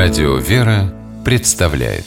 Радио 0.00 0.36
«Вера» 0.36 0.94
представляет 1.24 2.04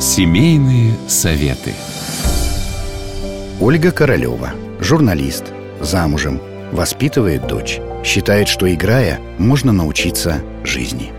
Семейные 0.00 0.94
советы 1.06 1.74
Ольга 3.60 3.92
Королева, 3.92 4.52
журналист, 4.80 5.52
замужем, 5.82 6.40
воспитывает 6.72 7.46
дочь. 7.46 7.78
Считает, 8.02 8.48
что 8.48 8.72
играя, 8.72 9.20
можно 9.38 9.70
научиться 9.72 10.40
жизни. 10.64 11.12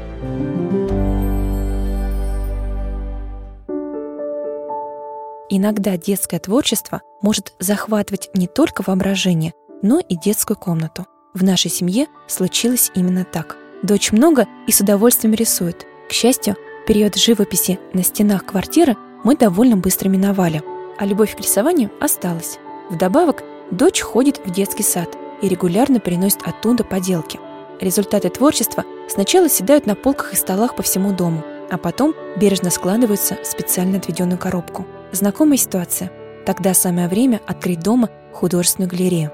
Иногда 5.52 5.98
детское 5.98 6.40
творчество 6.40 7.04
может 7.22 7.54
захватывать 7.60 8.32
не 8.34 8.48
только 8.48 8.82
воображение, 8.84 9.54
но 9.84 10.00
и 10.00 10.16
детскую 10.16 10.58
комнату. 10.58 11.06
В 11.34 11.44
нашей 11.44 11.72
семье 11.72 12.08
случилось 12.28 12.92
именно 12.94 13.26
так. 13.26 13.58
Дочь 13.82 14.12
много 14.12 14.48
и 14.68 14.72
с 14.72 14.82
удовольствием 14.82 15.34
рисует. 15.34 15.88
К 16.08 16.14
счастью, 16.14 16.56
период 16.86 17.16
живописи 17.16 17.80
на 17.94 18.04
стенах 18.04 18.46
квартиры 18.46 18.96
мы 19.24 19.36
довольно 19.36 19.76
быстро 19.76 20.10
миновали, 20.10 20.62
а 21.00 21.06
любовь 21.06 21.36
к 21.36 21.40
рисованию 21.40 21.90
осталась. 22.00 22.60
Вдобавок, 22.92 23.44
дочь 23.72 24.02
ходит 24.02 24.42
в 24.46 24.52
детский 24.52 24.84
сад 24.84 25.18
и 25.42 25.50
регулярно 25.50 26.00
приносит 26.00 26.44
оттуда 26.44 26.84
поделки. 26.84 27.40
Результаты 27.82 28.30
творчества 28.30 28.86
сначала 29.10 29.50
седают 29.50 29.88
на 29.88 29.96
полках 29.96 30.34
и 30.34 30.36
столах 30.36 30.76
по 30.76 30.84
всему 30.84 31.14
дому, 31.14 31.44
а 31.72 31.80
потом 31.80 32.14
бережно 32.38 32.70
складываются 32.70 33.38
в 33.42 33.48
специально 33.48 33.98
отведенную 33.98 34.38
коробку. 34.38 34.86
Знакомая 35.12 35.58
ситуация. 35.58 36.12
Тогда 36.46 36.76
самое 36.76 37.08
время 37.08 37.42
открыть 37.48 37.80
дома 37.80 38.10
художественную 38.34 38.90
галерею. 38.90 39.32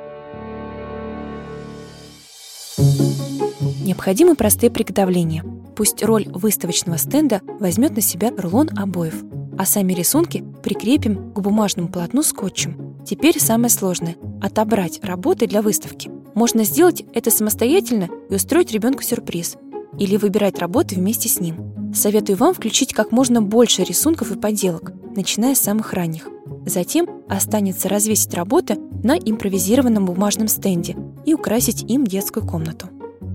Необходимы 3.90 4.36
простые 4.36 4.70
приготовления. 4.70 5.44
Пусть 5.76 6.04
роль 6.04 6.28
выставочного 6.30 7.00
стенда 7.00 7.42
возьмет 7.59 7.96
на 7.96 8.02
себя 8.02 8.31
рулон 8.38 8.70
обоев, 8.78 9.16
а 9.58 9.66
сами 9.66 9.94
рисунки 9.94 10.46
прикрепим 10.62 11.34
к 11.34 11.40
бумажному 11.40 11.90
полотну 11.90 12.22
скотчем. 12.22 12.96
Теперь 13.04 13.40
самое 13.40 13.72
сложное– 13.72 14.16
отобрать 14.44 15.00
работы 15.02 15.48
для 15.48 15.64
выставки. 15.64 16.12
Можно 16.36 16.66
сделать 16.66 17.04
это 17.16 17.31
самостоятельно 17.31 18.09
и 18.30 18.36
устроить 18.36 18.72
ребенку 18.72 19.02
сюрприз. 19.02 19.58
Или 19.98 20.18
выбирать 20.18 20.59
работы 20.59 20.94
вместе 20.94 21.28
с 21.28 21.40
ним. 21.40 21.92
Советую 21.92 22.38
вам 22.38 22.53
включить 22.53 22.94
как 22.94 23.12
можно 23.12 23.42
больше 23.42 23.84
рисунков 23.84 24.30
и 24.30 24.40
поделок, 24.40 24.94
начиная 25.16 25.56
с 25.56 25.62
самых 25.62 25.94
ранних. 25.94 26.30
Затем 26.64 27.09
останется 27.28 27.90
развесить 27.90 28.36
работы 28.36 28.78
на 29.02 29.18
импровизированном 29.18 30.06
бумажном 30.06 30.48
стенде 30.48 30.96
и 31.26 31.34
украсить 31.34 31.90
им 31.90 32.06
детскую 32.06 32.46
комнату. 32.46 32.88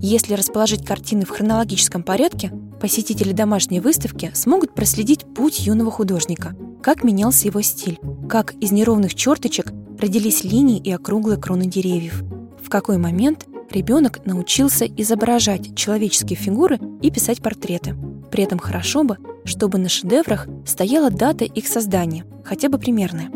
Если 0.06 0.34
расположить 0.34 0.84
картины 0.84 1.24
в 1.24 1.30
хронологическом 1.30 2.02
порядке, 2.02 2.52
посетители 2.78 3.32
домашней 3.32 3.80
выставки 3.80 4.30
смогут 4.34 4.74
проследить 4.74 5.24
путь 5.34 5.60
юного 5.60 5.90
художника, 5.90 6.54
как 6.82 7.04
менялся 7.04 7.48
его 7.48 7.62
стиль, 7.62 7.98
как 8.28 8.52
из 8.56 8.70
неровных 8.70 9.14
черточек 9.14 9.72
родились 9.98 10.44
линии 10.44 10.76
и 10.78 10.92
округлые 10.92 11.40
кроны 11.40 11.64
деревьев, 11.64 12.22
в 12.62 12.68
какой 12.68 12.98
момент 12.98 13.46
ребенок 13.70 14.26
научился 14.26 14.84
изображать 14.84 15.74
человеческие 15.74 16.36
фигуры 16.36 16.78
и 17.00 17.10
писать 17.10 17.40
портреты. 17.40 17.96
При 18.30 18.44
этом 18.44 18.58
хорошо 18.58 19.04
бы, 19.04 19.16
чтобы 19.46 19.78
на 19.78 19.88
шедеврах 19.88 20.48
стояла 20.66 21.08
дата 21.08 21.46
их 21.46 21.66
создания, 21.66 22.26
хотя 22.44 22.68
бы 22.68 22.76
примерная. 22.76 23.30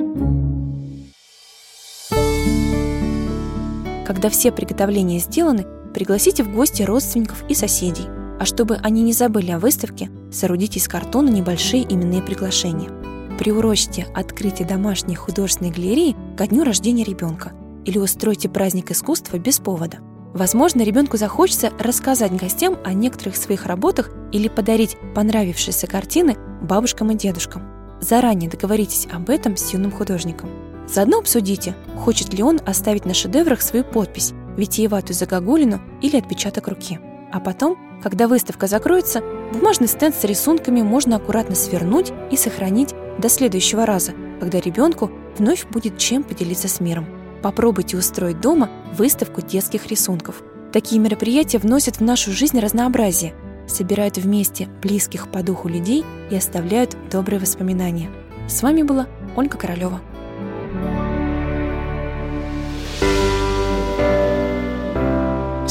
Когда 4.05 4.29
все 4.29 4.53
приготовления 4.53 5.19
сделаны, 5.19 5.65
пригласите 5.99 6.45
в 6.45 6.55
гости 6.55 6.85
родственников 6.85 7.43
и 7.49 7.55
соседей. 7.55 8.05
А 8.39 8.45
чтобы 8.45 8.77
они 8.85 9.03
не 9.03 9.13
забыли 9.13 9.51
о 9.51 9.59
выставке, 9.59 10.09
соорудите 10.31 10.79
из 10.79 10.87
картона 10.87 11.29
небольшие 11.29 11.83
именные 11.83 12.23
приглашения. 12.23 12.89
Приурочьте 13.37 14.07
открытие 14.15 14.69
домашней 14.69 15.17
художественной 15.17 15.73
галереи 15.73 16.15
ко 16.37 16.47
дню 16.47 16.63
рождения 16.63 17.03
ребенка 17.03 17.51
или 17.85 17.99
устройте 17.99 18.49
праздник 18.49 18.93
искусства 18.93 19.39
без 19.39 19.59
повода. 19.59 19.99
Возможно, 20.35 20.83
ребенку 20.83 21.17
захочется 21.17 21.73
рассказать 21.81 22.31
гостям 22.31 22.77
о 22.85 22.93
некоторых 22.93 23.35
своих 23.35 23.67
работах 23.67 24.13
или 24.31 24.47
подарить 24.47 24.97
понравившиеся 25.17 25.89
картины 25.89 26.37
бабушкам 26.63 27.11
и 27.11 27.17
дедушкам. 27.17 27.65
Заранее 28.01 28.49
договоритесь 28.49 29.09
об 29.13 29.31
этом 29.31 29.57
с 29.57 29.73
юным 29.73 29.91
художником. 29.91 30.49
Заодно 30.87 31.19
обсудите, 31.19 31.75
хочет 31.97 32.33
ли 32.33 32.45
он 32.45 32.61
оставить 32.65 33.05
на 33.05 33.15
шедеврах 33.15 33.61
свою 33.63 33.83
подпись 33.85 34.33
витиеватую 34.59 35.17
загогулину 35.17 35.81
или 36.03 36.19
отпечаток 36.19 36.69
руки. 36.69 37.01
А 37.33 37.41
потом, 37.41 37.79
когда 38.03 38.29
выставка 38.29 38.67
закроется, 38.67 39.23
бумажный 39.53 39.89
стенд 39.89 40.15
с 40.15 40.25
рисунками 40.25 40.83
можно 40.83 41.17
аккуратно 41.17 41.55
свернуть 41.55 42.13
и 42.31 42.37
сохранить 42.37 42.95
до 43.19 43.29
следующего 43.31 43.87
раза, 43.87 44.13
когда 44.41 44.61
ребенку 44.61 45.11
вновь 45.39 45.67
будет 45.67 45.97
чем 45.97 46.23
поделиться 46.23 46.69
с 46.69 46.81
миром. 46.81 47.07
Попробуйте 47.43 47.97
устроить 47.97 48.41
дома 48.41 48.71
выставку 48.97 49.41
детских 49.41 49.87
рисунков. 49.87 50.43
Такие 50.73 51.01
мероприятия 51.01 51.59
вносят 51.59 51.97
в 51.97 52.03
нашу 52.03 52.33
жизнь 52.33 52.59
разнообразие, 52.59 53.35
собирают 53.69 54.19
вместе 54.19 54.69
близких 54.83 55.31
по 55.31 55.43
духу 55.43 55.69
людей 55.69 56.05
и 56.31 56.37
оставляют 56.37 56.97
добрые 57.11 57.41
воспоминания. 57.41 58.11
С 58.49 58.63
вами 58.63 58.83
была 58.83 59.07
Ольга 59.37 59.57
Королева. 59.57 60.01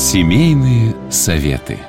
Семейные 0.09 0.95
советы. 1.12 1.79